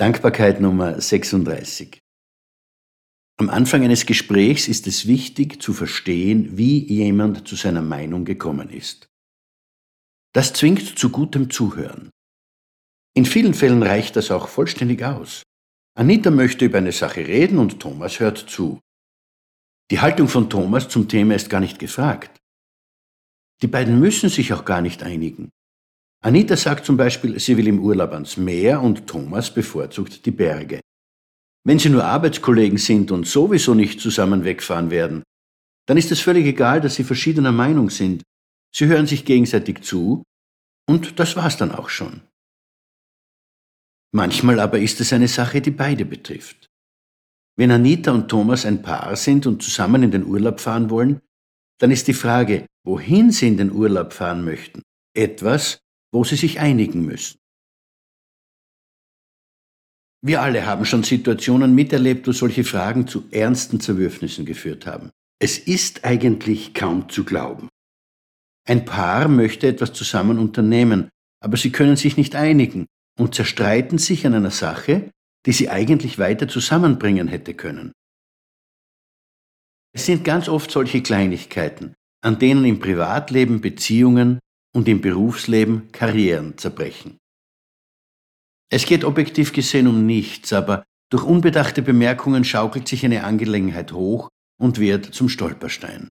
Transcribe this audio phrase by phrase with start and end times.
[0.00, 2.00] Dankbarkeit Nummer 36.
[3.38, 8.70] Am Anfang eines Gesprächs ist es wichtig zu verstehen, wie jemand zu seiner Meinung gekommen
[8.70, 9.10] ist.
[10.32, 12.08] Das zwingt zu gutem Zuhören.
[13.14, 15.42] In vielen Fällen reicht das auch vollständig aus.
[15.94, 18.80] Anita möchte über eine Sache reden und Thomas hört zu.
[19.90, 22.38] Die Haltung von Thomas zum Thema ist gar nicht gefragt.
[23.60, 25.50] Die beiden müssen sich auch gar nicht einigen.
[26.22, 30.80] Anita sagt zum Beispiel, sie will im Urlaub ans Meer und Thomas bevorzugt die Berge.
[31.64, 35.22] Wenn sie nur Arbeitskollegen sind und sowieso nicht zusammen wegfahren werden,
[35.86, 38.22] dann ist es völlig egal, dass sie verschiedener Meinung sind.
[38.74, 40.22] Sie hören sich gegenseitig zu
[40.86, 42.20] und das war's dann auch schon.
[44.12, 46.66] Manchmal aber ist es eine Sache, die beide betrifft.
[47.56, 51.20] Wenn Anita und Thomas ein Paar sind und zusammen in den Urlaub fahren wollen,
[51.78, 54.82] dann ist die Frage, wohin sie in den Urlaub fahren möchten,
[55.14, 55.80] etwas,
[56.12, 57.38] wo sie sich einigen müssen.
[60.22, 65.10] Wir alle haben schon Situationen miterlebt, wo solche Fragen zu ernsten Zerwürfnissen geführt haben.
[65.40, 67.68] Es ist eigentlich kaum zu glauben.
[68.68, 71.08] Ein Paar möchte etwas zusammen unternehmen,
[71.42, 72.86] aber sie können sich nicht einigen
[73.18, 75.10] und zerstreiten sich an einer Sache,
[75.46, 77.92] die sie eigentlich weiter zusammenbringen hätte können.
[79.92, 84.38] Es sind ganz oft solche Kleinigkeiten, an denen im Privatleben Beziehungen
[84.72, 87.18] und im Berufsleben Karrieren zerbrechen.
[88.72, 94.28] Es geht objektiv gesehen um nichts, aber durch unbedachte Bemerkungen schaukelt sich eine Angelegenheit hoch
[94.60, 96.08] und wird zum Stolperstein.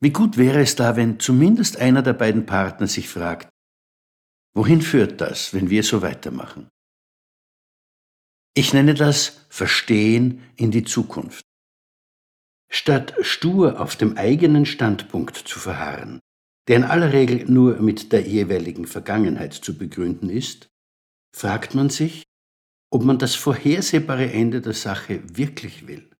[0.00, 3.48] Wie gut wäre es da, wenn zumindest einer der beiden Partner sich fragt,
[4.54, 6.68] wohin führt das, wenn wir so weitermachen?
[8.54, 11.44] Ich nenne das Verstehen in die Zukunft.
[12.70, 16.20] Statt stur auf dem eigenen Standpunkt zu verharren,
[16.68, 20.68] der in aller Regel nur mit der jeweiligen Vergangenheit zu begründen ist,
[21.34, 22.24] fragt man sich,
[22.90, 26.10] ob man das vorhersehbare Ende der Sache wirklich will.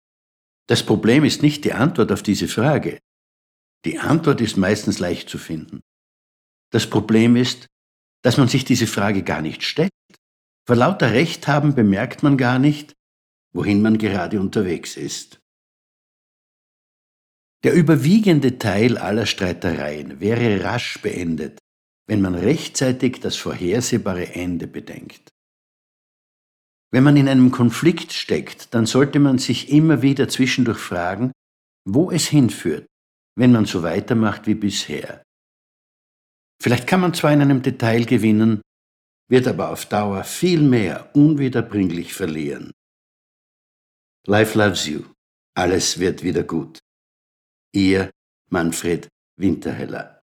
[0.69, 2.99] Das Problem ist nicht die Antwort auf diese Frage.
[3.85, 5.81] Die Antwort ist meistens leicht zu finden.
[6.71, 7.67] Das Problem ist,
[8.23, 9.91] dass man sich diese Frage gar nicht stellt.
[10.67, 12.95] Vor lauter Recht haben bemerkt man gar nicht,
[13.53, 15.42] wohin man gerade unterwegs ist.
[17.65, 21.59] Der überwiegende Teil aller Streitereien wäre rasch beendet,
[22.09, 25.29] wenn man rechtzeitig das vorhersehbare Ende bedenkt.
[26.93, 31.33] Wenn man in einem Konflikt steckt, dann sollte man sich immer wieder zwischendurch fragen,
[31.89, 32.87] wo es hinführt,
[33.39, 35.23] wenn man so weitermacht wie bisher.
[36.61, 38.61] Vielleicht kann man zwar in einem Detail gewinnen,
[39.31, 42.73] wird aber auf Dauer viel mehr unwiederbringlich verlieren.
[44.27, 45.05] Life loves you.
[45.55, 46.82] Alles wird wieder gut.
[47.75, 48.11] Ihr
[48.51, 50.22] Manfred Winterheller